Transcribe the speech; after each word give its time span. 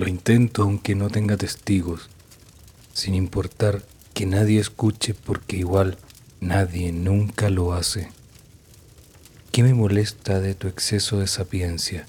intento 0.00 0.62
aunque 0.62 0.94
no 0.94 1.10
tenga 1.10 1.36
testigos, 1.36 2.08
sin 2.92 3.14
importar 3.14 3.82
que 4.14 4.26
nadie 4.26 4.60
escuche 4.60 5.14
porque 5.14 5.56
igual 5.56 5.98
nadie 6.40 6.92
nunca 6.92 7.50
lo 7.50 7.72
hace. 7.72 8.10
¿Qué 9.50 9.62
me 9.62 9.74
molesta 9.74 10.40
de 10.40 10.54
tu 10.54 10.66
exceso 10.68 11.18
de 11.18 11.26
sapiencia, 11.26 12.06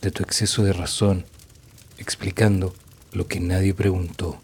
de 0.00 0.10
tu 0.10 0.22
exceso 0.22 0.62
de 0.62 0.72
razón, 0.72 1.24
explicando 1.98 2.74
lo 3.12 3.26
que 3.26 3.40
nadie 3.40 3.74
preguntó? 3.74 4.38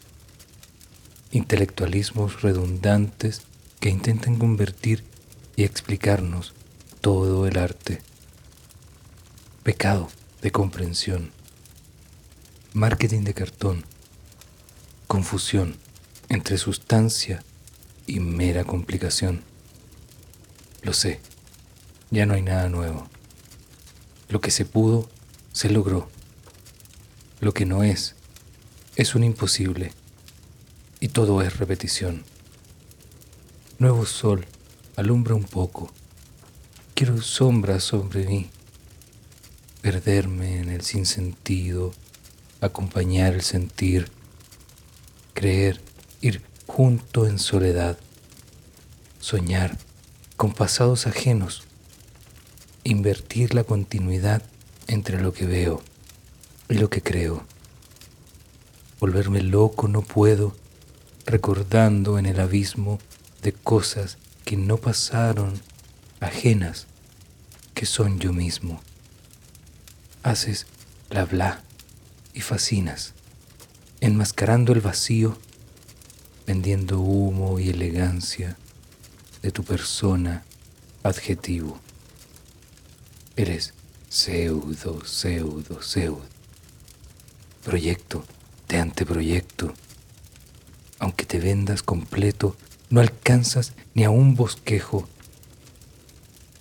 Intelectualismos 1.31 2.43
redundantes 2.43 3.43
que 3.81 3.89
intentan 3.89 4.37
convertir 4.37 5.05
y 5.57 5.65
explicarnos 5.65 6.55
todo 7.01 7.47
el 7.47 7.59
arte. 7.59 8.01
Pecado 9.63 10.09
de 10.41 10.51
comprensión. 10.51 11.31
Marketing 12.75 13.21
de 13.25 13.35
cartón. 13.35 13.85
Confusión 15.07 15.77
entre 16.31 16.57
sustancia 16.57 17.45
y 18.07 18.19
mera 18.21 18.65
complicación. 18.65 19.43
Lo 20.81 20.95
sé, 20.95 21.21
ya 22.11 22.25
no 22.25 22.33
hay 22.33 22.41
nada 22.41 22.71
nuevo. 22.71 23.07
Lo 24.31 24.41
que 24.41 24.51
se 24.51 24.65
pudo, 24.65 25.11
se 25.53 25.69
logró. 25.69 26.09
Lo 27.41 27.53
que 27.53 27.67
no 27.67 27.83
es, 27.83 28.15
es 28.97 29.15
un 29.15 29.25
imposible. 29.25 29.93
Y 30.99 31.09
todo 31.09 31.43
es 31.43 31.59
repetición. 31.59 32.25
Nuevo 33.79 34.07
sol, 34.07 34.47
alumbra 34.97 35.35
un 35.35 35.45
poco. 35.45 35.93
Quiero 36.95 37.21
sombra 37.21 37.81
sobre 37.81 38.25
mí. 38.25 38.49
Perderme 39.83 40.61
en 40.61 40.71
el 40.71 40.81
sinsentido, 40.81 41.93
acompañar 42.63 43.35
el 43.35 43.43
sentir, 43.43 44.11
creer 45.35 45.81
ir 46.21 46.43
junto 46.67 47.27
en 47.27 47.41
soledad, 47.41 47.99
soñar 49.19 49.77
con 50.37 50.53
pasados 50.53 51.09
ajenos, 51.09 51.65
invertir 52.85 53.53
la 53.55 53.65
continuidad 53.65 54.43
entre 54.87 55.21
lo 55.21 55.33
que 55.33 55.45
veo 55.45 55.83
y 56.69 56.75
lo 56.75 56.89
que 56.89 57.03
creo. 57.03 57.45
Volverme 59.01 59.43
loco 59.43 59.89
no 59.89 60.03
puedo, 60.03 60.55
recordando 61.27 62.17
en 62.17 62.27
el 62.27 62.39
abismo 62.39 63.01
de 63.43 63.53
cosas 63.53 64.19
que 64.45 64.57
no 64.57 64.77
pasaron, 64.77 65.61
ajenas, 66.21 66.87
que 67.75 67.87
son 67.87 68.21
yo 68.21 68.33
mismo. 68.33 68.81
Haces 70.23 70.67
bla 71.11 71.25
bla 71.25 71.63
y 72.35 72.41
fascinas, 72.41 73.15
enmascarando 74.01 74.73
el 74.73 74.81
vacío 74.81 75.37
vendiendo 76.47 77.01
humo 77.01 77.59
y 77.59 77.71
elegancia 77.71 78.57
de 79.43 79.51
tu 79.51 79.65
persona 79.65 80.45
adjetivo. 81.03 81.79
Eres 83.37 83.75
pseudo, 84.09 85.05
pseudo, 85.05 85.83
pseudo. 85.83 86.23
Proyecto 87.65 88.25
de 88.69 88.79
anteproyecto. 88.79 89.73
Aunque 90.99 91.25
te 91.25 91.41
vendas 91.41 91.83
completo, 91.83 92.57
no 92.91 93.01
alcanzas 93.01 93.73
ni 93.95 94.05
a 94.05 94.11
un 94.11 94.35
bosquejo. 94.35 95.09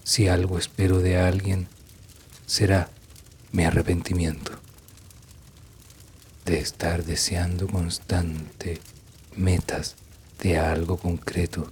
Si 0.03 0.27
algo 0.27 0.57
espero 0.57 0.99
de 0.99 1.17
alguien, 1.17 1.67
será 2.45 2.89
mi 3.51 3.65
arrepentimiento 3.65 4.61
de 6.51 6.59
estar 6.59 7.05
deseando 7.05 7.65
constante 7.65 8.81
metas 9.37 9.95
de 10.41 10.57
algo 10.57 10.97
concreto, 10.97 11.71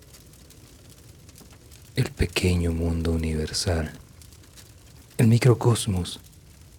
el 1.97 2.09
pequeño 2.11 2.71
mundo 2.71 3.11
universal, 3.11 3.91
el 5.17 5.27
microcosmos 5.27 6.21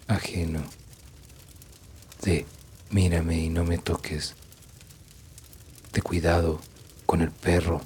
ajeno. 0.07 0.63
De 2.23 2.47
mírame 2.89 3.37
y 3.37 3.49
no 3.49 3.65
me 3.65 3.77
toques, 3.77 4.33
de 5.93 6.01
cuidado 6.01 6.59
con 7.05 7.21
el 7.21 7.29
perro, 7.29 7.81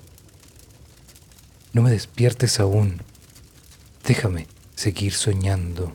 no 1.74 1.82
me 1.82 1.92
despiertes 1.92 2.62
aún, 2.62 3.02
déjame 4.08 4.48
seguir 4.76 5.12
soñando 5.14 5.92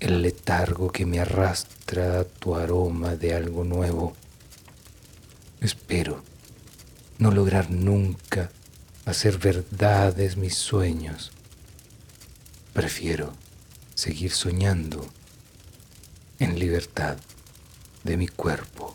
el 0.00 0.22
letargo 0.22 0.90
que 0.90 1.06
me 1.06 1.20
arrastra 1.20 2.24
tu 2.24 2.54
aroma 2.54 3.16
de 3.16 3.34
algo 3.34 3.64
nuevo 3.64 4.14
Espero 5.60 6.22
no 7.18 7.32
lograr 7.32 7.70
nunca 7.70 8.50
hacer 9.04 9.38
verdades 9.38 10.36
mis 10.36 10.54
sueños. 10.54 11.32
Prefiero 12.72 13.32
seguir 13.94 14.30
soñando 14.30 15.04
en 16.38 16.58
libertad 16.60 17.16
de 18.04 18.16
mi 18.16 18.28
cuerpo. 18.28 18.94